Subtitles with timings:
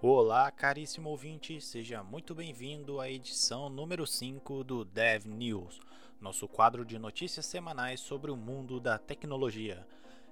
[0.00, 5.80] Olá, caríssimo ouvinte, seja muito bem-vindo à edição número 5 do Dev News,
[6.20, 9.84] nosso quadro de notícias semanais sobre o mundo da tecnologia.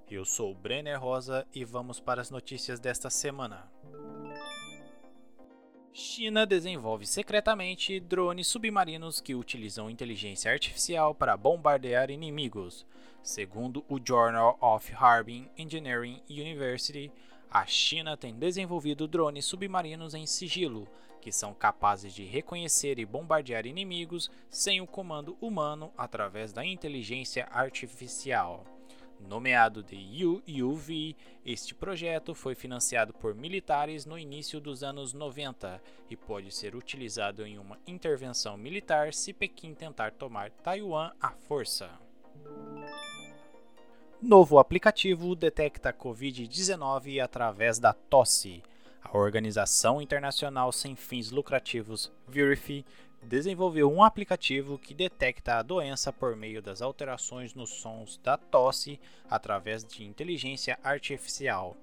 [0.08, 3.68] Eu sou Brenner Rosa e vamos para as notícias desta semana.
[5.92, 12.86] China desenvolve secretamente drones submarinos que utilizam inteligência artificial para bombardear inimigos.
[13.20, 17.10] Segundo o Journal of Harbin Engineering University,
[17.50, 20.88] a China tem desenvolvido drones submarinos em sigilo,
[21.20, 27.48] que são capazes de reconhecer e bombardear inimigos sem o comando humano através da inteligência
[27.50, 28.64] artificial.
[29.18, 36.16] Nomeado de UUV, este projeto foi financiado por militares no início dos anos 90 e
[36.16, 41.90] pode ser utilizado em uma intervenção militar se Pequim tentar tomar Taiwan à força.
[44.22, 48.62] Novo aplicativo detecta Covid-19 através da tosse.
[49.04, 52.82] A Organização Internacional Sem Fins Lucrativos, Verify,
[53.22, 58.98] desenvolveu um aplicativo que detecta a doença por meio das alterações nos sons da tosse
[59.28, 61.76] através de inteligência artificial.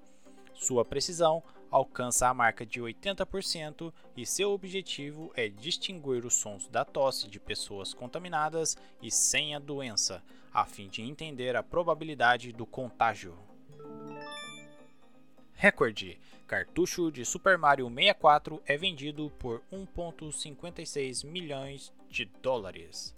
[0.54, 6.84] Sua precisão alcança a marca de 80% e seu objetivo é distinguir os sons da
[6.84, 10.22] tosse de pessoas contaminadas e sem a doença,
[10.54, 13.36] a fim de entender a probabilidade do contágio.
[15.52, 23.14] Recorde: cartucho de Super Mario 64 é vendido por 1,56 milhões de dólares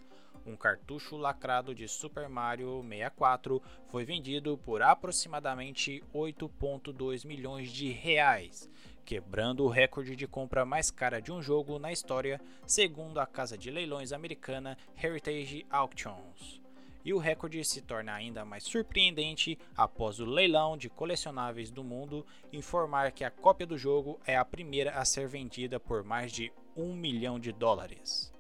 [0.47, 8.70] um cartucho lacrado de Super Mario 64 foi vendido por aproximadamente 8,2 milhões de reais,
[9.05, 13.59] quebrando o recorde de compra mais cara de um jogo na história, segundo a casa
[13.59, 16.66] de leilões americana Heritage Auctions.
[17.06, 22.26] E o recorde se torna ainda mais surpreendente após o leilão de colecionáveis do mundo
[22.52, 26.52] informar que a cópia do jogo é a primeira a ser vendida por mais de
[26.77, 28.32] um milhão de dólares.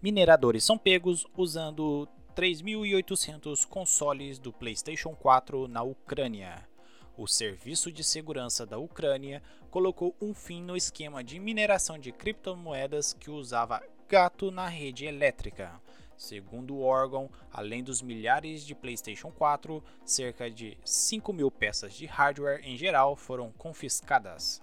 [0.00, 6.66] Mineradores são pegos usando 3.800 consoles do PlayStation 4 na Ucrânia.
[7.18, 13.12] O Serviço de Segurança da Ucrânia colocou um fim no esquema de mineração de criptomoedas
[13.12, 15.78] que usava gato na rede elétrica.
[16.18, 22.06] Segundo o órgão, além dos milhares de PlayStation 4, cerca de 5 mil peças de
[22.06, 24.60] hardware em geral foram confiscadas.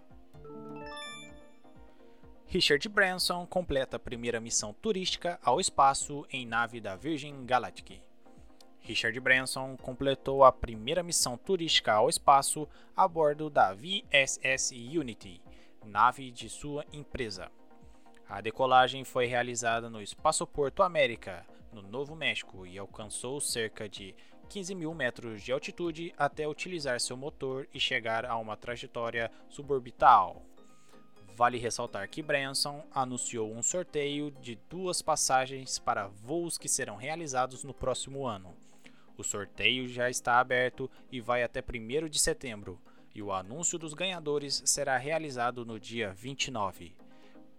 [2.46, 8.02] Richard Branson completa a primeira missão turística ao espaço em nave da Virgin Galactic.
[8.82, 15.42] Richard Branson completou a primeira missão turística ao espaço a bordo da VSS Unity,
[15.86, 17.50] nave de sua empresa.
[18.28, 24.16] A decolagem foi realizada no Espaçoporto América, no Novo México, e alcançou cerca de
[24.50, 30.42] 15 mil metros de altitude até utilizar seu motor e chegar a uma trajetória suborbital.
[31.36, 37.64] Vale ressaltar que Branson anunciou um sorteio de duas passagens para voos que serão realizados
[37.64, 38.56] no próximo ano.
[39.18, 42.82] O sorteio já está aberto e vai até 1 de setembro,
[43.14, 47.05] e o anúncio dos ganhadores será realizado no dia 29.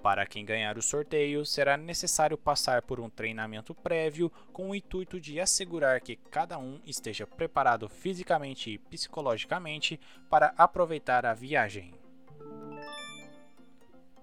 [0.06, 5.18] Para quem ganhar o sorteio, será necessário passar por um treinamento prévio com o intuito
[5.18, 9.98] de assegurar que cada um esteja preparado fisicamente e psicologicamente
[10.30, 11.92] para aproveitar a viagem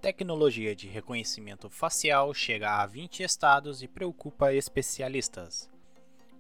[0.02, 5.70] tecnologia de reconhecimento facial chega a 20 estados e preocupa especialistas.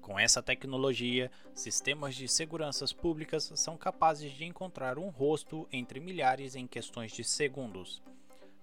[0.02, 6.56] Com essa tecnologia, sistemas de seguranças públicas são capazes de encontrar um rosto entre milhares
[6.56, 8.02] em questões de segundos,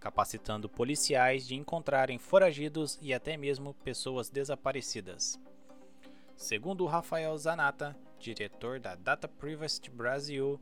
[0.00, 5.38] capacitando policiais de encontrarem foragidos e até mesmo pessoas desaparecidas.
[6.36, 10.58] Segundo Rafael Zanata, diretor da Data Privacy Brasil,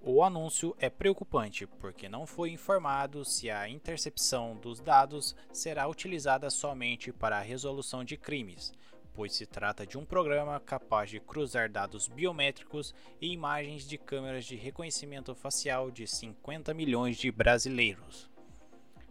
[0.00, 6.48] o anúncio é preocupante porque não foi informado se a intercepção dos dados será utilizada
[6.48, 8.72] somente para a resolução de crimes,
[9.12, 14.46] pois se trata de um programa capaz de cruzar dados biométricos e imagens de câmeras
[14.46, 18.29] de reconhecimento facial de 50 milhões de brasileiros.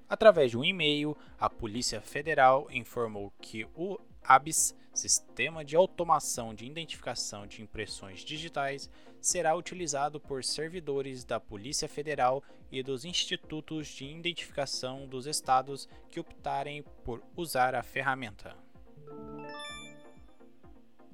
[0.09, 6.65] Através de um e-mail, a Polícia Federal informou que o ABIS, Sistema de Automação de
[6.65, 8.89] Identificação de Impressões Digitais,
[9.21, 16.19] será utilizado por servidores da Polícia Federal e dos Institutos de Identificação dos Estados que
[16.19, 18.57] optarem por usar a ferramenta.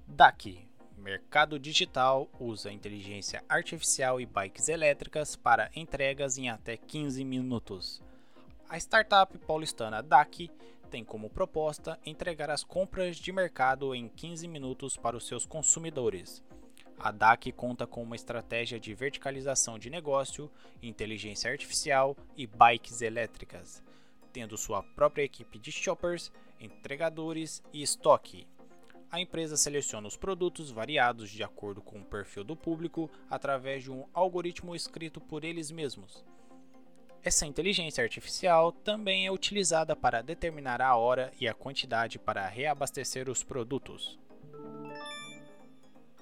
[0.08, 0.66] DAC
[0.98, 8.05] Mercado Digital usa inteligência artificial e bikes elétricas para entregas em até 15 minutos.
[8.68, 10.50] A startup paulistana DAC
[10.90, 16.44] tem como proposta entregar as compras de mercado em 15 minutos para os seus consumidores.
[16.98, 20.50] A DAC conta com uma estratégia de verticalização de negócio,
[20.82, 23.84] inteligência artificial e bikes elétricas,
[24.34, 28.48] tendo sua própria equipe de shoppers, entregadores e estoque.
[29.12, 33.92] A empresa seleciona os produtos variados de acordo com o perfil do público através de
[33.92, 36.26] um algoritmo escrito por eles mesmos.
[37.26, 43.28] Essa inteligência artificial também é utilizada para determinar a hora e a quantidade para reabastecer
[43.28, 44.20] os produtos.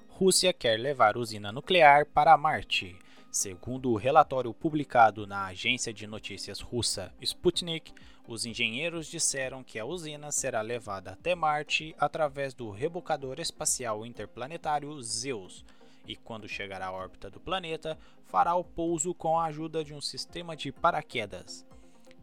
[0.08, 2.96] Rússia quer levar usina nuclear para Marte.
[3.30, 7.92] Segundo o relatório publicado na agência de notícias russa Sputnik,
[8.26, 15.02] os engenheiros disseram que a usina será levada até Marte através do rebocador espacial interplanetário
[15.02, 15.66] Zeus,
[16.06, 20.00] e quando chegar à órbita do planeta, fará o pouso com a ajuda de um
[20.00, 21.66] sistema de paraquedas.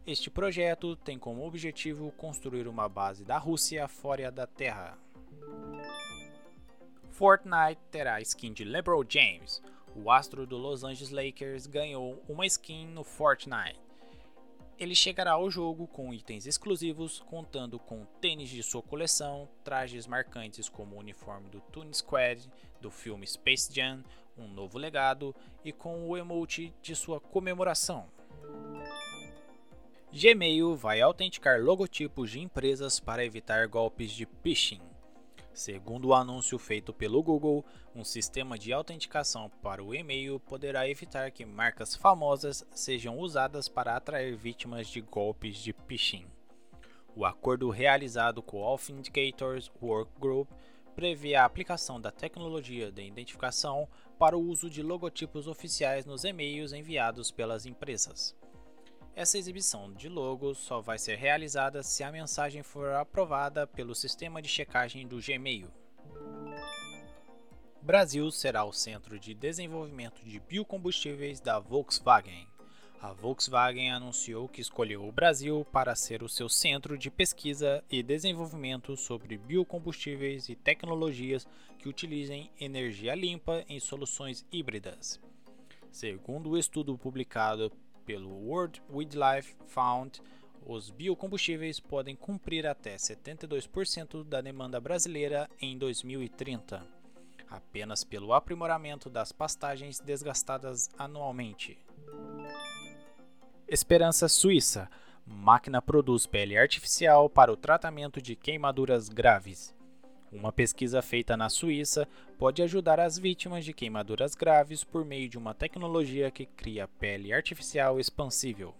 [0.06, 4.98] Este projeto tem como objetivo construir uma base da Rússia fora da Terra.
[7.12, 9.62] Fortnite terá skin de LeBron James.
[9.96, 13.80] O astro do Los Angeles Lakers ganhou uma skin no Fortnite.
[14.82, 20.68] Ele chegará ao jogo com itens exclusivos, contando com tênis de sua coleção, trajes marcantes
[20.68, 22.50] como o uniforme do Toon Squad
[22.82, 24.04] do filme Space Jam,
[24.36, 28.10] um novo legado e com o emote de sua comemoração.
[30.12, 34.82] Gmail vai autenticar logotipos de empresas para evitar golpes de phishing.
[35.54, 41.30] Segundo o anúncio feito pelo Google, um sistema de autenticação para o e-mail poderá evitar
[41.32, 46.26] que marcas famosas sejam usadas para atrair vítimas de golpes de phishing.
[47.14, 50.50] O acordo realizado com o Authenticators Workgroup
[50.96, 53.88] prevê a aplicação da tecnologia de identificação
[54.18, 58.36] para o uso de logotipos oficiais nos e-mails enviados pelas empresas.
[59.14, 64.42] Essa exibição de logo só vai ser realizada se a mensagem for aprovada pelo sistema
[64.42, 65.70] de checagem do Gmail.
[67.82, 72.48] Brasil será o centro de desenvolvimento de biocombustíveis da Volkswagen.
[73.02, 78.04] A Volkswagen anunciou que escolheu o Brasil para ser o seu centro de pesquisa e
[78.04, 81.48] desenvolvimento sobre biocombustíveis e tecnologias
[81.80, 85.20] que utilizem energia limpa em soluções híbridas.
[85.92, 87.72] Segundo o estudo publicado
[88.06, 90.20] pelo World Wildlife Fund,
[90.66, 96.86] os biocombustíveis podem cumprir até 72% da demanda brasileira em 2030,
[97.50, 101.78] apenas pelo aprimoramento das pastagens desgastadas anualmente.
[103.68, 104.90] Esperança Suíça
[105.26, 109.74] máquina produz pele artificial para o tratamento de queimaduras graves.
[110.32, 112.08] Uma pesquisa feita na Suíça
[112.38, 117.34] pode ajudar as vítimas de queimaduras graves por meio de uma tecnologia que cria pele
[117.34, 118.74] artificial expansível.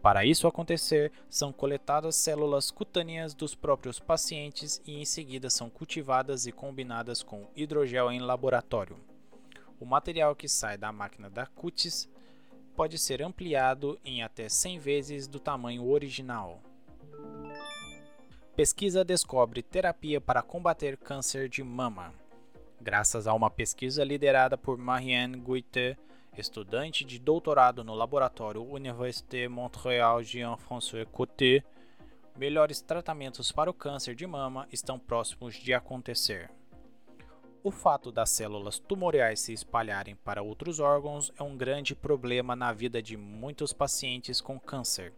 [0.00, 6.46] Para isso acontecer, são coletadas células cutâneas dos próprios pacientes e em seguida são cultivadas
[6.46, 8.96] e combinadas com hidrogel em laboratório.
[9.80, 12.08] O material que sai da máquina da cutis
[12.76, 16.62] pode ser ampliado em até 100 vezes do tamanho original.
[18.60, 22.12] Pesquisa descobre terapia para combater câncer de mama.
[22.78, 25.96] Graças a uma pesquisa liderada por Marianne Guite,
[26.36, 31.64] estudante de doutorado no laboratório Université Montréal Jean-François Coté,
[32.36, 36.50] melhores tratamentos para o câncer de mama estão próximos de acontecer.
[37.64, 42.74] O fato das células tumorais se espalharem para outros órgãos é um grande problema na
[42.74, 45.14] vida de muitos pacientes com câncer.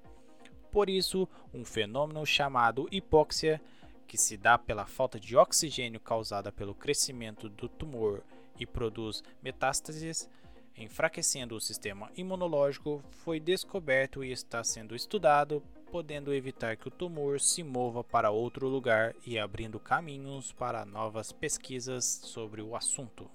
[0.72, 3.60] Por isso, um fenômeno chamado hipóxia,
[4.08, 8.22] que se dá pela falta de oxigênio causada pelo crescimento do tumor
[8.58, 10.30] e produz metástases,
[10.74, 17.38] enfraquecendo o sistema imunológico, foi descoberto e está sendo estudado, podendo evitar que o tumor
[17.38, 23.30] se mova para outro lugar e abrindo caminhos para novas pesquisas sobre o assunto.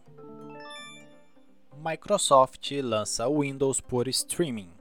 [1.75, 4.76] Microsoft lança Windows por streaming.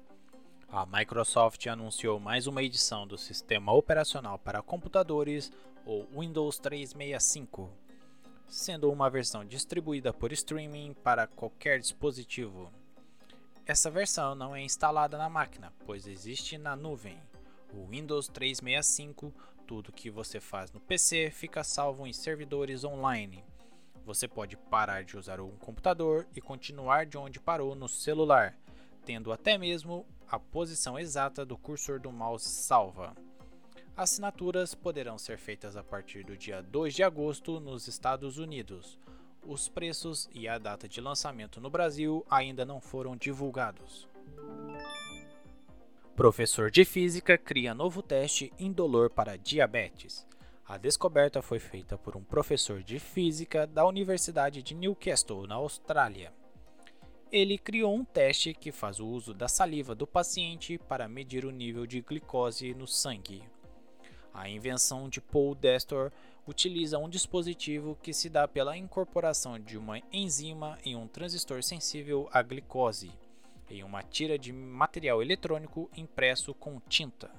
[0.69, 5.53] A Microsoft anunciou mais uma edição do sistema operacional para computadores,
[5.87, 7.71] o Windows 365,
[8.49, 12.71] sendo uma versão distribuída por streaming para qualquer dispositivo.
[13.65, 17.17] Essa versão não é instalada na máquina, pois existe na nuvem.
[17.73, 19.33] O Windows 365,
[19.69, 23.45] tudo que você faz no PC fica salvo em servidores online.
[24.05, 28.57] Você pode parar de usar um computador e continuar de onde parou no celular,
[29.05, 33.15] tendo até mesmo a posição exata do cursor do mouse salva.
[33.97, 38.99] Assinaturas poderão ser feitas a partir do dia 2 de agosto nos Estados Unidos.
[39.43, 44.09] Os preços e a data de lançamento no Brasil ainda não foram divulgados.
[46.17, 50.27] Professor de física cria novo teste indolor para diabetes.
[50.67, 56.33] A descoberta foi feita por um professor de física da Universidade de Newcastle, na Austrália.
[57.37, 61.51] Ele criou um teste que faz o uso da saliva do paciente para medir o
[61.51, 63.43] nível de glicose no sangue.
[64.33, 66.11] A invenção de Paul Destor
[66.47, 72.27] utiliza um dispositivo que se dá pela incorporação de uma enzima em um transistor sensível
[72.33, 73.13] à glicose,
[73.69, 77.31] em uma tira de material eletrônico impresso com tinta.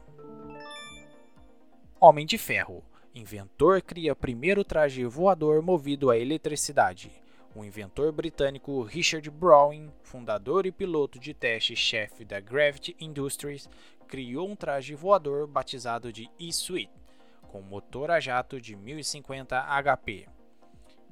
[2.00, 2.84] Homem de Ferro
[3.16, 7.12] Inventor cria primeiro traje voador movido a eletricidade.
[7.58, 13.68] O inventor britânico Richard Browning, fundador e piloto de teste-chefe da Gravity Industries,
[14.08, 16.92] criou um traje voador batizado de E-Suite,
[17.48, 20.28] com motor a jato de 1050 HP.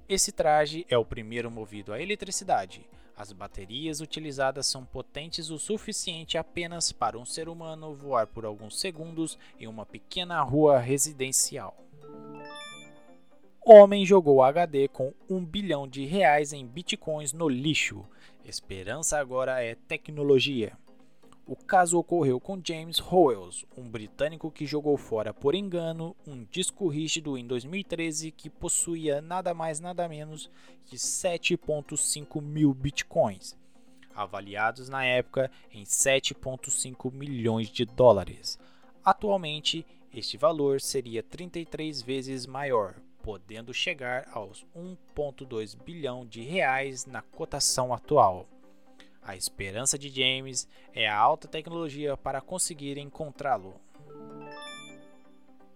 [0.08, 2.88] Esse traje é o primeiro movido a eletricidade.
[3.18, 8.80] As baterias utilizadas são potentes o suficiente apenas para um ser humano voar por alguns
[8.80, 11.85] segundos em uma pequena rua residencial.
[13.68, 18.06] Homem jogou HD com um bilhão de reais em bitcoins no lixo.
[18.46, 20.78] Esperança agora é tecnologia.
[21.48, 26.88] O caso ocorreu com James Howells, um britânico que jogou fora por engano um disco
[26.88, 30.48] rígido em 2013 que possuía nada mais nada menos
[30.86, 33.58] que 7,5 mil bitcoins,
[34.14, 38.60] avaliados na época em 7,5 milhões de dólares.
[39.04, 42.96] Atualmente, este valor seria 33 vezes maior,
[43.26, 48.48] podendo chegar aos 1,2 bilhão de reais na cotação atual.
[49.20, 53.82] A esperança de James é a alta tecnologia para conseguir encontrá-lo.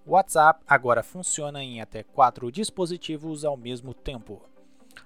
[0.06, 4.40] O WhatsApp agora funciona em até quatro dispositivos ao mesmo tempo.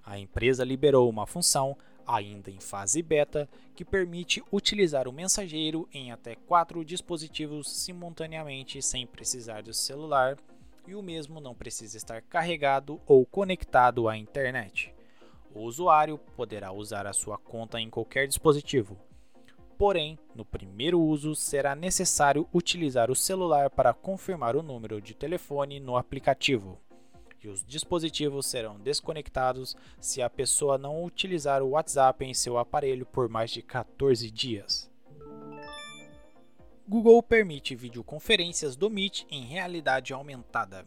[0.05, 6.11] A empresa liberou uma função, ainda em fase beta, que permite utilizar o mensageiro em
[6.11, 10.37] até quatro dispositivos simultaneamente sem precisar do celular
[10.87, 14.93] e o mesmo não precisa estar carregado ou conectado à internet.
[15.53, 18.97] O usuário poderá usar a sua conta em qualquer dispositivo.
[19.77, 25.79] Porém, no primeiro uso será necessário utilizar o celular para confirmar o número de telefone
[25.79, 26.79] no aplicativo.
[27.43, 33.05] E os dispositivos serão desconectados se a pessoa não utilizar o WhatsApp em seu aparelho
[33.05, 34.92] por mais de 14 dias.
[36.85, 40.85] Google permite videoconferências do Meet em realidade aumentada.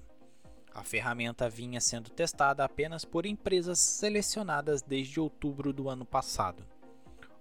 [0.74, 6.62] A ferramenta vinha sendo testada apenas por empresas selecionadas desde outubro do ano passado.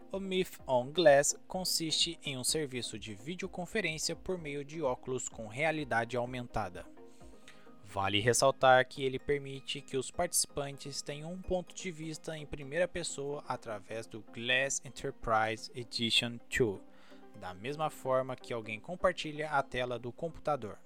[0.10, 5.48] O Meet on Glass consiste em um serviço de videoconferência por meio de óculos com
[5.48, 6.86] realidade aumentada.
[7.84, 12.88] Vale ressaltar que ele permite que os participantes tenham um ponto de vista em primeira
[12.88, 16.95] pessoa através do Glass Enterprise Edition 2
[17.40, 20.78] da mesma forma que alguém compartilha a tela do computador.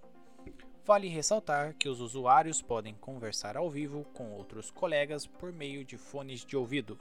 [0.86, 5.98] Vale ressaltar que os usuários podem conversar ao vivo com outros colegas por meio de
[5.98, 6.98] fones de ouvido.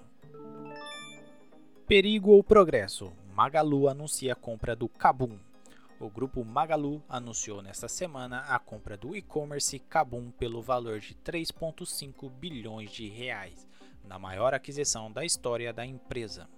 [1.87, 3.13] Perigo ou progresso?
[3.33, 5.39] Magalu anuncia a compra do Kabum.
[5.99, 12.31] O grupo Magalu anunciou nesta semana a compra do e-commerce Kabum pelo valor de 3,5
[12.31, 13.67] bilhões de reais,
[14.05, 16.49] na maior aquisição da história da empresa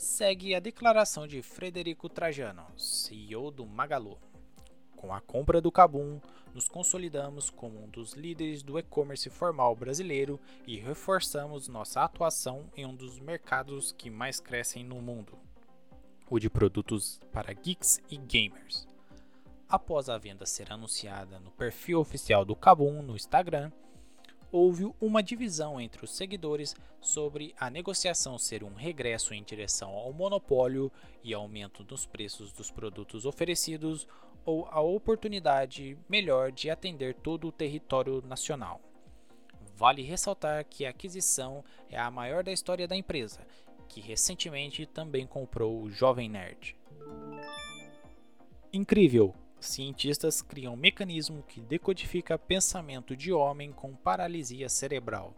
[0.00, 4.18] segue a declaração de Frederico Trajano, CEO do Magalu.
[4.96, 6.18] Com a compra do Kabum,
[6.54, 12.86] nos consolidamos como um dos líderes do e-commerce formal brasileiro e reforçamos nossa atuação em
[12.86, 15.38] um dos mercados que mais crescem no mundo,
[16.30, 18.88] o de produtos para geeks e gamers.
[19.68, 23.70] Após a venda ser anunciada no perfil oficial do Kabum no Instagram,
[24.52, 30.12] houve uma divisão entre os seguidores sobre a negociação ser um regresso em direção ao
[30.12, 30.90] monopólio
[31.22, 34.06] e aumento dos preços dos produtos oferecidos
[34.44, 38.80] ou a oportunidade melhor de atender todo o território nacional.
[39.76, 43.40] Vale ressaltar que a aquisição é a maior da história da empresa,
[43.88, 46.76] que recentemente também comprou o Jovem Nerd.
[48.72, 49.34] Incrível!
[49.60, 55.34] Cientistas criam um mecanismo que decodifica pensamento de homem com paralisia cerebral.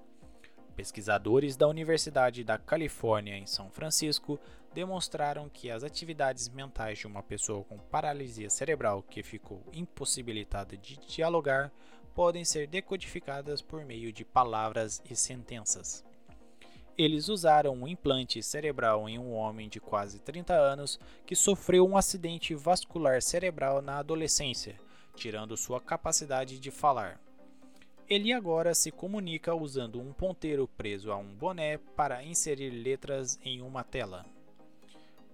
[0.76, 4.38] Pesquisadores da Universidade da Califórnia em São Francisco
[4.72, 10.96] demonstraram que as atividades mentais de uma pessoa com paralisia cerebral que ficou impossibilitada de
[11.06, 11.70] dialogar
[12.14, 16.04] podem ser decodificadas por meio de palavras e sentenças.
[16.96, 21.96] Eles usaram um implante cerebral em um homem de quase 30 anos que sofreu um
[21.96, 24.76] acidente vascular cerebral na adolescência,
[25.16, 27.18] tirando sua capacidade de falar.
[28.08, 33.62] Ele agora se comunica usando um ponteiro preso a um boné para inserir letras em
[33.62, 34.26] uma tela.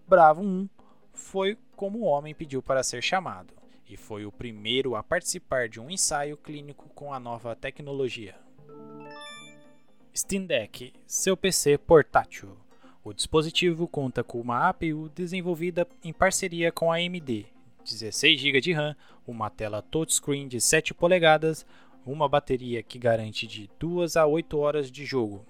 [0.07, 0.69] Bravo 1
[1.13, 3.53] foi como o homem pediu para ser chamado.
[3.89, 8.35] e foi o primeiro a participar de um ensaio clínico com a nova tecnologia.
[10.19, 12.57] Steam Deck, seu PC portátil.
[13.05, 17.47] O dispositivo conta com uma APU desenvolvida em parceria com a AMD,
[17.85, 21.65] 16 GB de RAM, uma tela touchscreen de 7 polegadas,
[22.05, 25.47] uma bateria que garante de 2 a 8 horas de jogo.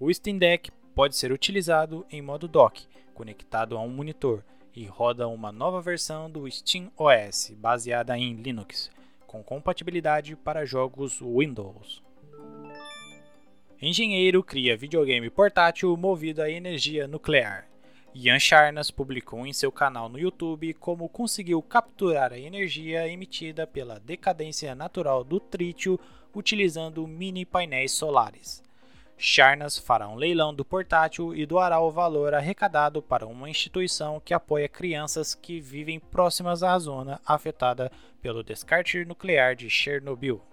[0.00, 4.42] O Steam Deck pode ser utilizado em modo dock, conectado a um monitor,
[4.74, 8.90] e roda uma nova versão do Steam OS, baseada em Linux,
[9.26, 12.02] com compatibilidade para jogos Windows.
[13.82, 17.66] Engenheiro cria videogame portátil movido a energia nuclear.
[18.14, 23.98] Ian Charnas publicou em seu canal no YouTube como conseguiu capturar a energia emitida pela
[23.98, 25.98] decadência natural do trítio
[26.34, 28.62] utilizando mini painéis solares.
[29.16, 34.34] Charnas fará um leilão do portátil e doará o valor arrecadado para uma instituição que
[34.34, 40.49] apoia crianças que vivem próximas à zona afetada pelo descarte nuclear de Chernobyl.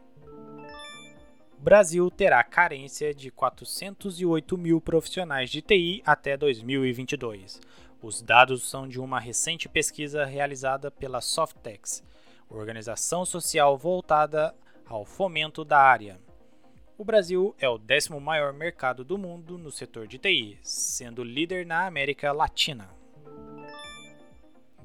[1.59, 7.59] Brasil terá carência de 408 mil profissionais de TI até 2022.
[8.01, 12.03] Os dados são de uma recente pesquisa realizada pela Softex,
[12.47, 16.19] organização social voltada ao fomento da área.
[16.97, 21.65] O Brasil é o décimo maior mercado do mundo no setor de TI, sendo líder
[21.65, 22.89] na América Latina.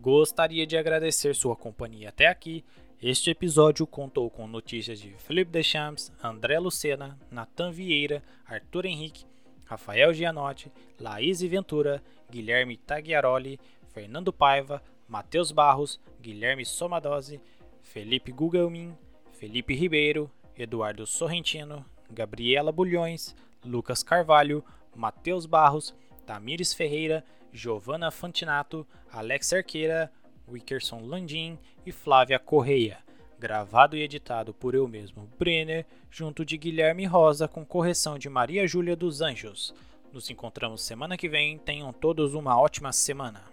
[0.01, 2.65] Gostaria de agradecer sua companhia até aqui.
[3.03, 9.27] Este episódio contou com notícias de Felipe Deschamps, André Lucena, Natan Vieira, Arthur Henrique,
[9.65, 17.41] Rafael Gianotti, Laís Ventura, Guilherme Tagliaroli, Fernando Paiva, Matheus Barros, Guilherme Somadose,
[17.81, 18.97] Felipe Gugelmin,
[19.33, 25.93] Felipe Ribeiro, Eduardo Sorrentino, Gabriela Bulhões, Lucas Carvalho, Matheus Barros,
[26.25, 30.09] Tamires Ferreira, Giovana Fantinato, Alex Arqueira,
[30.49, 32.99] Wickerson Landim e Flávia Correia.
[33.39, 38.67] Gravado e editado por eu mesmo, Brenner, junto de Guilherme Rosa, com correção de Maria
[38.67, 39.75] Júlia dos Anjos.
[40.13, 41.59] Nos encontramos semana que vem.
[41.59, 43.52] Tenham todos uma ótima semana.